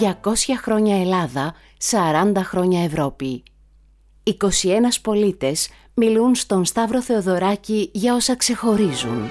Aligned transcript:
200 0.00 0.10
χρόνια 0.62 1.00
Ελλάδα, 1.00 1.54
40 1.90 2.32
χρόνια 2.42 2.84
Ευρώπη. 2.84 3.42
21 4.22 4.34
πολίτες 5.02 5.68
μιλούν 5.94 6.34
στον 6.34 6.64
Σταύρο 6.64 7.02
Θεοδωράκη 7.02 7.90
για 7.92 8.14
όσα 8.14 8.36
ξεχωρίζουν. 8.36 9.30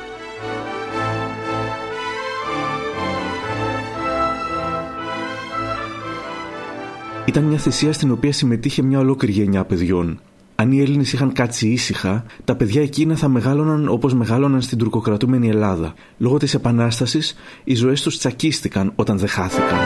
Ήταν 7.25 7.43
μια 7.43 7.57
θυσία 7.57 7.93
στην 7.93 8.11
οποία 8.11 8.31
συμμετείχε 8.31 8.81
μια 8.81 8.99
ολόκληρη 8.99 9.33
γενιά 9.33 9.65
παιδιών. 9.65 10.19
Αν 10.55 10.71
οι 10.71 10.81
Έλληνες 10.81 11.13
είχαν 11.13 11.33
κάτσει 11.33 11.67
ήσυχα, 11.67 12.25
τα 12.43 12.55
παιδιά 12.55 12.81
εκείνα 12.81 13.15
θα 13.15 13.27
μεγάλωναν 13.27 13.87
όπως 13.87 14.13
μεγάλωναν 14.13 14.61
στην 14.61 14.77
τουρκοκρατούμενη 14.77 15.49
Ελλάδα. 15.49 15.93
Λόγω 16.17 16.37
της 16.37 16.53
Επανάστασης, 16.53 17.35
οι 17.63 17.75
ζωές 17.75 18.01
τους 18.01 18.17
τσακίστηκαν 18.17 18.91
όταν 18.95 19.17
δεν 19.17 19.27
χάθηκαν. 19.27 19.79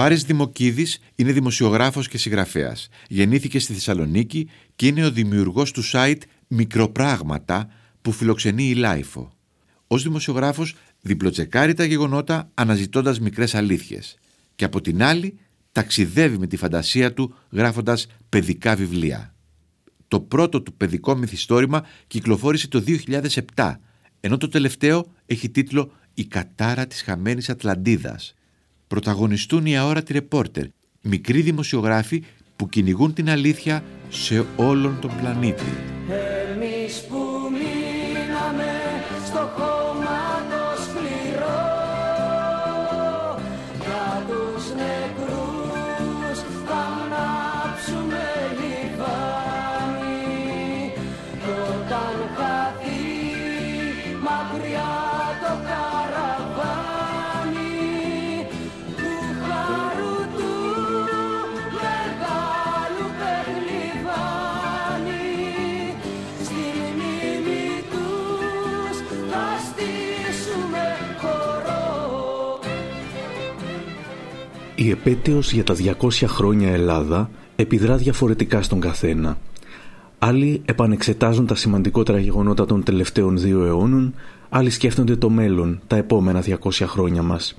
Ο 0.00 0.02
Άρης 0.02 0.24
Δημοκίδης 0.24 0.98
είναι 1.14 1.32
δημοσιογράφος 1.32 2.08
και 2.08 2.18
συγγραφέας. 2.18 2.88
Γεννήθηκε 3.08 3.58
στη 3.58 3.72
Θεσσαλονίκη 3.72 4.48
και 4.76 4.86
είναι 4.86 5.04
ο 5.04 5.10
δημιουργός 5.10 5.72
του 5.72 5.82
site 5.92 6.20
«Μικροπράγματα» 6.46 7.68
που 8.02 8.12
φιλοξενεί 8.12 8.64
η 8.68 8.74
LiFO. 8.74 9.32
Ως 9.86 10.02
δημοσιογράφος 10.02 10.74
διπλοτσεκάρει 11.00 11.74
τα 11.74 11.84
γεγονότα 11.84 12.50
αναζητώντας 12.54 13.20
μικρές 13.20 13.54
αλήθειες 13.54 14.18
και 14.54 14.64
από 14.64 14.80
την 14.80 15.02
άλλη 15.02 15.38
ταξιδεύει 15.72 16.38
με 16.38 16.46
τη 16.46 16.56
φαντασία 16.56 17.12
του 17.12 17.34
γράφοντας 17.50 18.06
παιδικά 18.28 18.76
βιβλία. 18.76 19.34
Το 20.08 20.20
πρώτο 20.20 20.62
του 20.62 20.72
παιδικό 20.72 21.16
μυθιστόρημα 21.16 21.86
κυκλοφόρησε 22.06 22.68
το 22.68 22.84
2007 23.54 23.74
ενώ 24.20 24.36
το 24.36 24.48
τελευταίο 24.48 25.06
έχει 25.26 25.50
τίτλο 25.50 25.92
«Η 26.14 26.24
κατάρα 26.24 26.86
της 26.86 27.02
χαμένης 27.02 27.48
Ατλαντίδας». 27.48 28.34
Πρωταγωνιστούν 28.90 29.66
οι 29.66 29.78
αόρατοι 29.78 30.12
ρεπόρτερ, 30.12 30.64
μικροί 31.02 31.40
δημοσιογράφοι 31.40 32.22
που 32.56 32.68
κυνηγούν 32.68 33.12
την 33.12 33.30
αλήθεια 33.30 33.84
σε 34.08 34.46
όλον 34.56 34.98
τον 35.00 35.10
πλανήτη. 35.20 35.64
Η 74.82 74.90
επέτειος 74.90 75.52
για 75.52 75.64
τα 75.64 75.74
200 76.00 76.10
χρόνια 76.26 76.68
Ελλάδα 76.68 77.30
επιδρά 77.56 77.96
διαφορετικά 77.96 78.62
στον 78.62 78.80
καθένα. 78.80 79.38
Άλλοι 80.18 80.62
επανεξετάζουν 80.64 81.46
τα 81.46 81.54
σημαντικότερα 81.54 82.18
γεγονότα 82.18 82.66
των 82.66 82.82
τελευταίων 82.82 83.38
δύο 83.38 83.64
αιώνων, 83.64 84.14
άλλοι 84.48 84.70
σκέφτονται 84.70 85.16
το 85.16 85.30
μέλλον, 85.30 85.80
τα 85.86 85.96
επόμενα 85.96 86.42
200 86.42 86.70
χρόνια 86.86 87.22
μας. 87.22 87.56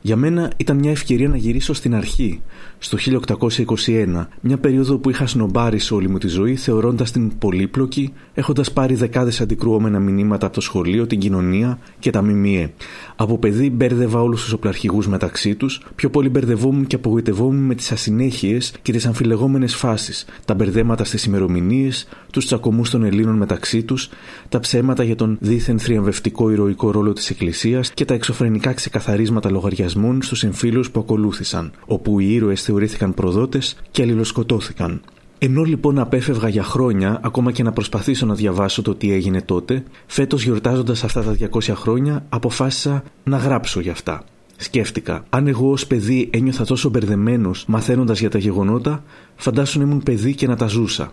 Για 0.00 0.16
μένα 0.16 0.50
ήταν 0.56 0.76
μια 0.76 0.90
ευκαιρία 0.90 1.28
να 1.28 1.36
γυρίσω 1.36 1.72
στην 1.72 1.94
αρχή, 1.94 2.40
στο 2.78 2.98
1821, 2.98 4.26
μια 4.40 4.58
περίοδο 4.58 4.98
που 4.98 5.10
είχα 5.10 5.26
σνομπάρει 5.26 5.78
σε 5.78 5.94
όλη 5.94 6.08
μου 6.08 6.18
τη 6.18 6.28
ζωή, 6.28 6.56
θεωρώντας 6.56 7.10
την 7.10 7.38
πολύπλοκη, 7.38 8.12
έχοντας 8.34 8.72
πάρει 8.72 8.94
δεκάδες 8.94 9.40
αντικρουόμενα 9.40 9.98
μηνύματα 9.98 10.46
από 10.46 10.54
το 10.54 10.60
σχολείο, 10.60 11.06
την 11.06 11.18
κοινωνία 11.18 11.78
και 11.98 12.10
τα 12.10 12.22
ΜΜΕ. 12.22 12.72
Από 13.16 13.38
παιδί 13.38 13.70
μπέρδευα 13.70 14.20
όλους 14.20 14.42
τους 14.42 14.52
οπλαρχηγούς 14.52 15.08
μεταξύ 15.08 15.54
τους, 15.54 15.86
πιο 15.94 16.10
πολύ 16.10 16.28
μπερδευόμουν 16.28 16.86
και 16.86 16.96
απογοητευόμουν 16.96 17.64
με 17.64 17.74
τις 17.74 17.92
ασυνέχειες 17.92 18.74
και 18.82 18.92
τις 18.92 19.06
αμφιλεγόμενες 19.06 19.74
φάσεις, 19.74 20.24
τα 20.44 20.54
μπερδέματα 20.54 21.04
στις 21.04 21.24
ημερομηνίες, 21.24 22.08
τους 22.32 22.46
τσακωμούς 22.46 22.90
των 22.90 23.04
Ελλήνων 23.04 23.36
μεταξύ 23.36 23.82
τους, 23.82 24.08
τα 24.48 24.60
ψέματα 24.60 25.02
για 25.02 25.16
τον 25.16 25.36
δίθεν 25.40 25.78
θριαμβευτικό 25.78 26.50
ηρωικό 26.50 26.90
ρόλο 26.90 27.12
της 27.12 27.30
Εκκλησίας 27.30 27.90
και 27.92 28.04
τα 28.04 28.14
εξωφρενικά 28.14 28.72
ξεκαθαρίσματα 28.72 29.50
λογαριασμών 29.94 30.22
στους 30.22 30.44
εμφύλους 30.44 30.90
που 30.90 31.00
ακολούθησαν, 31.00 31.72
όπου 31.86 32.20
οι 32.20 32.34
ήρωες 32.34 32.62
θεωρήθηκαν 32.62 33.14
προδότες 33.14 33.76
και 33.90 34.02
αλληλοσκοτώθηκαν. 34.02 35.00
Ενώ 35.38 35.62
λοιπόν 35.62 35.98
απέφευγα 35.98 36.48
για 36.48 36.62
χρόνια, 36.62 37.20
ακόμα 37.22 37.52
και 37.52 37.62
να 37.62 37.72
προσπαθήσω 37.72 38.26
να 38.26 38.34
διαβάσω 38.34 38.82
το 38.82 38.94
τι 38.94 39.12
έγινε 39.12 39.42
τότε, 39.42 39.82
φέτος 40.06 40.42
γιορτάζοντας 40.42 41.04
αυτά 41.04 41.22
τα 41.22 41.36
200 41.52 41.72
χρόνια, 41.74 42.26
αποφάσισα 42.28 43.02
να 43.24 43.36
γράψω 43.36 43.80
γι' 43.80 43.90
αυτά. 43.90 44.24
Σκέφτηκα, 44.56 45.24
αν 45.30 45.46
εγώ 45.46 45.70
ως 45.70 45.86
παιδί 45.86 46.30
ένιωθα 46.32 46.64
τόσο 46.64 46.88
μπερδεμένος 46.88 47.64
μαθαίνοντας 47.66 48.20
για 48.20 48.30
τα 48.30 48.38
γεγονότα, 48.38 49.04
φαντάσου 49.36 49.78
να 49.78 49.84
ήμουν 49.84 50.02
παιδί 50.02 50.34
και 50.34 50.46
να 50.46 50.56
τα 50.56 50.66
ζούσα. 50.66 51.12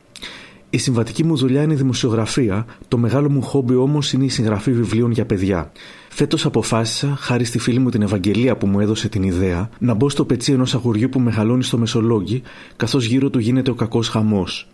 Η 0.70 0.78
συμβατική 0.78 1.24
μου 1.24 1.36
δουλειά 1.36 1.62
είναι 1.62 1.74
η 1.74 1.76
δημοσιογραφία, 1.76 2.66
το 2.88 2.98
μεγάλο 2.98 3.30
μου 3.30 3.42
χόμπι 3.42 3.76
όμως 3.76 4.14
είναι 4.14 4.26
η 4.26 4.30
συγγραφή 4.30 4.72
βιβλίων 4.72 5.12
για 5.12 5.26
παιδιά. 5.26 5.72
Φέτος 6.10 6.46
αποφάσισα, 6.46 7.16
χάρη 7.20 7.44
στη 7.44 7.60
φίλη 7.60 7.80
μου 7.80 7.90
την 7.90 8.02
Ευαγγελία 8.02 8.58
που 8.58 8.68
μου 8.68 8.80
έδωσε 8.80 9.10
την 9.10 9.24
ιδέα, 9.24 9.70
να 9.80 9.94
μπω 9.94 10.10
στο 10.10 10.26
πετσί 10.26 10.52
ενός 10.52 10.76
αγοριού 10.76 11.10
που 11.10 11.20
μεγαλώνει 11.20 11.64
στο 11.64 11.78
Μεσολόγγι, 11.78 12.42
καθώς 12.76 13.06
γύρω 13.06 13.30
του 13.30 13.40
γίνεται 13.40 13.72
ο 13.72 13.74
κακός 13.74 14.10
χαμός. 14.10 14.70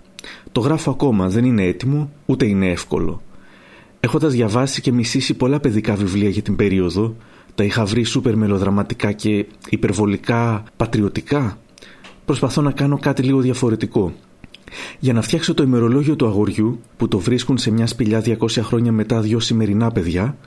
Το 0.52 0.60
γράφω 0.60 0.92
ακόμα, 0.92 1.30
δεν 1.30 1.46
είναι 1.46 1.64
έτοιμο, 1.64 2.12
ούτε 2.26 2.46
είναι 2.46 2.70
εύκολο. 2.70 3.22
Έχοντας 4.00 4.34
διαβάσει 4.34 4.82
και 4.82 4.92
μισήσει 4.92 5.34
πολλά 5.34 5.60
παιδικά 5.60 5.96
βιβλία 5.96 6.30
για 6.30 6.42
την 6.42 6.56
περίοδο, 6.56 7.16
τα 7.56 7.64
είχα 7.64 7.86
βρει 7.86 8.04
σούπερ 8.04 8.36
μελοδραματικά 8.36 9.12
και 9.12 9.46
υπερβολικά 9.70 10.64
πατριωτικά. 10.78 11.58
Προσπαθώ 12.26 12.62
να 12.62 12.72
κάνω 12.72 12.98
κάτι 13.00 13.22
λίγο 13.24 13.40
διαφορετικό. 13.40 14.14
Για 15.00 15.14
να 15.14 15.22
φτιάξω 15.22 15.54
το 15.54 15.64
ημερολόγιο 15.64 16.16
του 16.16 16.26
αγοριού, 16.26 16.80
που 16.98 17.08
το 17.08 17.20
βρίσκουν 17.20 17.58
σε 17.58 17.72
μια 17.72 17.88
σπηλιά 17.88 18.24
200 18.26 18.36
χρόνια 18.62 18.92
μετά 18.92 19.22
δύο 19.22 19.40
σημερινά 19.40 19.92
παιδιά, 19.92 20.38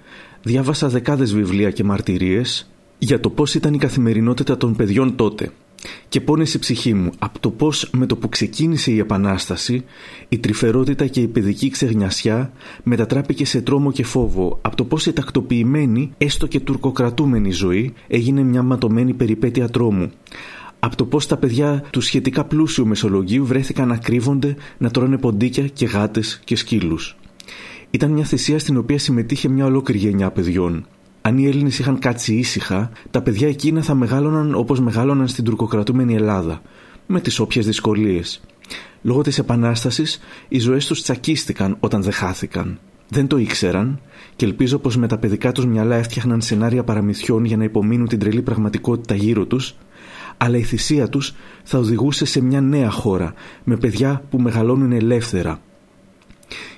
διάβασα 0.42 0.88
δεκάδες 0.88 1.34
βιβλία 1.34 1.70
και 1.70 1.84
μαρτυρίες 1.84 2.68
για 2.98 3.20
το 3.20 3.30
πώς 3.30 3.54
ήταν 3.54 3.74
η 3.74 3.78
καθημερινότητα 3.78 4.56
των 4.56 4.76
παιδιών 4.76 5.16
τότε. 5.16 5.50
Και 6.08 6.20
πόνεσε 6.20 6.56
η 6.56 6.60
ψυχή 6.60 6.94
μου 6.94 7.10
από 7.18 7.38
το 7.38 7.50
πώς 7.50 7.90
με 7.92 8.06
το 8.06 8.16
που 8.16 8.28
ξεκίνησε 8.28 8.90
η 8.90 8.98
Επανάσταση 8.98 9.84
η 10.28 10.38
τρυφερότητα 10.38 11.06
και 11.06 11.20
η 11.20 11.26
παιδική 11.26 11.70
ξεγνιασιά 11.70 12.52
μετατράπηκε 12.82 13.44
σε 13.44 13.60
τρόμο 13.60 13.92
και 13.92 14.04
φόβο 14.04 14.58
από 14.62 14.76
το 14.76 14.84
πώς 14.84 15.06
η 15.06 15.12
τακτοποιημένη 15.12 16.12
έστω 16.18 16.46
και 16.46 16.60
τουρκοκρατούμενη 16.60 17.50
ζωή 17.50 17.92
έγινε 18.08 18.42
μια 18.42 18.62
ματωμένη 18.62 19.14
περιπέτεια 19.14 19.68
τρόμου 19.68 20.10
από 20.84 20.96
το 20.96 21.04
πώς 21.04 21.26
τα 21.26 21.36
παιδιά 21.36 21.84
του 21.90 22.00
σχετικά 22.00 22.44
πλούσιου 22.44 22.86
Μεσολογγίου 22.86 23.46
βρέθηκαν 23.46 23.88
να 23.88 23.96
κρύβονται, 23.96 24.56
να 24.78 24.90
τρώνε 24.90 25.18
ποντίκια 25.18 25.66
και 25.66 25.86
γάτες 25.86 26.40
και 26.44 26.56
σκύλους. 26.56 27.16
Ήταν 27.90 28.10
μια 28.10 28.24
θυσία 28.24 28.58
στην 28.58 28.76
οποία 28.76 28.98
συμμετείχε 28.98 29.48
μια 29.48 29.64
ολόκληρη 29.64 30.00
γενιά 30.00 30.30
παιδιών. 30.30 30.86
Αν 31.22 31.38
οι 31.38 31.46
Έλληνες 31.46 31.78
είχαν 31.78 31.98
κάτσει 31.98 32.34
ήσυχα, 32.34 32.90
τα 33.10 33.22
παιδιά 33.22 33.48
εκείνα 33.48 33.82
θα 33.82 33.94
μεγάλωναν 33.94 34.54
όπως 34.54 34.80
μεγάλωναν 34.80 35.28
στην 35.28 35.44
τουρκοκρατούμενη 35.44 36.14
Ελλάδα, 36.14 36.62
με 37.06 37.20
τις 37.20 37.38
όποιες 37.38 37.66
δυσκολίες. 37.66 38.40
Λόγω 39.02 39.22
της 39.22 39.38
Επανάστασης, 39.38 40.20
οι 40.48 40.58
ζωές 40.58 40.86
τους 40.86 41.02
τσακίστηκαν 41.02 41.76
όταν 41.80 42.02
δεν 42.02 42.12
χάθηκαν. 42.12 42.78
Δεν 43.08 43.26
το 43.26 43.36
ήξεραν 43.38 44.00
και 44.36 44.44
ελπίζω 44.44 44.78
πως 44.78 44.96
με 44.96 45.06
τα 45.06 45.18
παιδικά 45.18 45.52
τους 45.52 45.66
μυαλά 45.66 45.96
έφτιαχναν 45.96 46.40
σενάρια 46.40 46.84
παραμυθιών 46.84 47.44
για 47.44 47.56
να 47.56 47.64
υπομείνουν 47.64 48.08
την 48.08 48.18
τρελή 48.18 48.42
πραγματικότητα 48.42 49.14
γύρω 49.14 49.46
τους 49.46 49.74
αλλά 50.36 50.56
η 50.56 50.62
θυσία 50.62 51.08
τους 51.08 51.34
θα 51.62 51.78
οδηγούσε 51.78 52.24
σε 52.24 52.40
μια 52.40 52.60
νέα 52.60 52.90
χώρα, 52.90 53.34
με 53.64 53.76
παιδιά 53.76 54.22
που 54.30 54.40
μεγαλώνουν 54.40 54.92
ελεύθερα. 54.92 55.60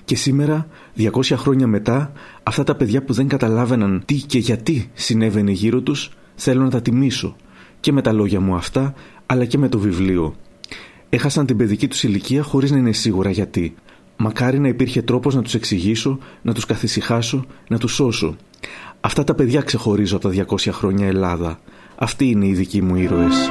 Και 0.04 0.16
σήμερα, 0.16 0.68
200 0.96 1.34
χρόνια 1.36 1.66
μετά, 1.66 2.12
αυτά 2.42 2.64
τα 2.64 2.74
παιδιά 2.74 3.02
που 3.02 3.12
δεν 3.12 3.28
καταλάβαιναν 3.28 4.02
τι 4.04 4.14
και 4.14 4.38
γιατί 4.38 4.90
συνέβαινε 4.94 5.50
γύρω 5.50 5.80
τους, 5.80 6.10
θέλω 6.34 6.62
να 6.62 6.70
τα 6.70 6.82
τιμήσω. 6.82 7.36
Και 7.80 7.92
με 7.92 8.02
τα 8.02 8.12
λόγια 8.12 8.40
μου 8.40 8.54
αυτά, 8.54 8.94
αλλά 9.26 9.44
και 9.44 9.58
με 9.58 9.68
το 9.68 9.78
βιβλίο. 9.78 10.34
Έχασαν 11.08 11.46
την 11.46 11.56
παιδική 11.56 11.88
τους 11.88 12.02
ηλικία 12.02 12.42
χωρίς 12.42 12.70
να 12.70 12.78
είναι 12.78 12.92
σίγουρα 12.92 13.30
γιατί. 13.30 13.74
Μακάρι 14.16 14.58
να 14.58 14.68
υπήρχε 14.68 15.02
τρόπος 15.02 15.34
να 15.34 15.42
τους 15.42 15.54
εξηγήσω, 15.54 16.18
να 16.42 16.54
τους 16.54 16.64
καθησυχάσω, 16.64 17.46
να 17.68 17.78
τους 17.78 17.94
σώσω. 17.94 18.36
Αυτά 19.00 19.24
τα 19.24 19.34
παιδιά 19.34 19.60
ξεχωρίζω 19.60 20.16
από 20.16 20.28
τα 20.28 20.46
200 20.48 20.70
χρόνια 20.72 21.06
Ελλάδα. 21.06 21.58
Αυτοί 21.98 22.28
είναι 22.28 22.46
οι 22.46 22.52
δικοί 22.52 22.82
μου 22.82 22.94
ήρωες. 22.96 23.50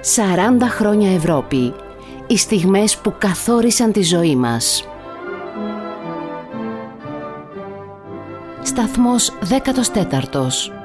«40 0.00 0.68
χρόνια 0.68 1.14
Ευρώπη, 1.14 1.74
οι 2.26 2.36
στιγμές 2.36 2.96
που 2.96 3.14
καθόρισαν 3.18 3.92
τη 3.92 4.02
ζωή 4.02 4.36
μας». 4.36 4.84
Σταθμός 8.62 9.32
14 9.48 10.79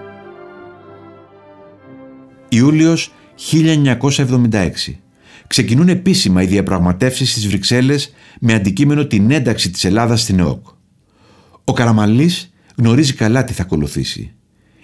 Ιούλιος 2.55 3.11
1976. 3.51 4.99
Ξεκινούν 5.47 5.89
επίσημα 5.89 6.41
οι 6.41 6.45
διαπραγματεύσεις 6.45 7.31
στις 7.31 7.47
Βρυξέλλες 7.47 8.13
με 8.39 8.53
αντικείμενο 8.53 9.05
την 9.05 9.31
ένταξη 9.31 9.69
της 9.69 9.83
Ελλάδας 9.83 10.21
στην 10.21 10.39
ΕΟΚ. 10.39 10.65
Ο 11.63 11.73
Καραμαλής 11.73 12.53
γνωρίζει 12.77 13.13
καλά 13.13 13.43
τι 13.43 13.53
θα 13.53 13.61
ακολουθήσει. 13.61 14.31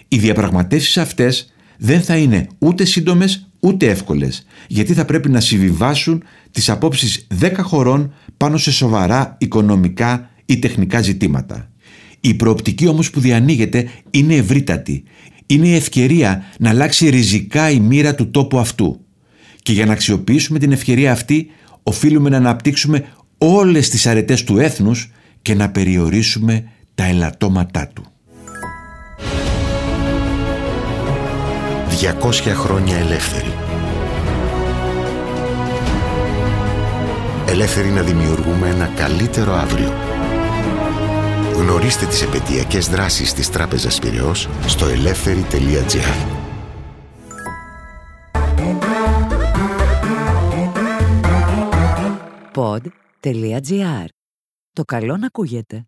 Οι 0.08 0.18
διαπραγματεύσεις 0.18 0.98
αυτές 0.98 1.52
δεν 1.78 2.02
θα 2.02 2.16
είναι 2.16 2.46
ούτε 2.58 2.84
σύντομες 2.84 3.52
ούτε 3.60 3.86
εύκολες, 3.86 4.46
γιατί 4.68 4.94
θα 4.94 5.04
πρέπει 5.04 5.28
να 5.28 5.40
συμβιβάσουν 5.40 6.22
τις 6.50 6.70
απόψεις 6.70 7.26
10 7.40 7.62
χωρών 7.62 8.14
πάνω 8.36 8.56
σε 8.56 8.72
σοβαρά 8.72 9.36
οικονομικά 9.40 10.30
ή 10.44 10.58
τεχνικά 10.58 11.00
ζητήματα. 11.00 11.70
Η 12.20 12.34
προοπτική 12.34 12.86
όμως 12.86 13.10
που 13.10 13.20
διανοίγεται 13.20 13.88
είναι 14.10 14.34
ευρύτατη. 14.34 15.02
Είναι 15.52 15.68
η 15.68 15.74
ευκαιρία 15.74 16.44
να 16.58 16.68
αλλάξει 16.68 17.08
ριζικά 17.08 17.70
η 17.70 17.80
μοίρα 17.80 18.14
του 18.14 18.30
τόπου 18.30 18.58
αυτού. 18.58 19.00
Και 19.62 19.72
για 19.72 19.86
να 19.86 19.92
αξιοποιήσουμε 19.92 20.58
την 20.58 20.72
ευκαιρία 20.72 21.12
αυτή 21.12 21.50
οφείλουμε 21.82 22.30
να 22.30 22.36
αναπτύξουμε 22.36 23.04
όλες 23.38 23.88
τις 23.88 24.06
αρετές 24.06 24.44
του 24.44 24.58
έθνους 24.58 25.10
και 25.42 25.54
να 25.54 25.70
περιορίσουμε 25.70 26.64
τα 26.94 27.04
ελαττώματά 27.04 27.88
του. 27.94 28.04
200 32.20 32.52
χρόνια 32.54 32.96
ελεύθερη. 32.96 33.52
Ελεύθερη 37.46 37.88
να 37.88 38.02
δημιουργούμε 38.02 38.68
ένα 38.68 38.86
καλύτερο 38.96 39.54
αύριο. 39.54 39.92
Γνωρίστε 41.54 42.06
τις 42.06 42.22
επαιτειακές 42.22 42.88
δράσεις 42.88 43.32
της 43.32 43.50
Τράπεζας 43.50 43.98
Πυραιός 43.98 44.48
στο 44.66 44.86
ελεύθερη.gr 44.86 46.40
Pod.gr. 52.54 54.06
Το 54.72 54.84
καλό 54.84 55.16
να 55.16 55.26
ακούγεται. 55.26 55.86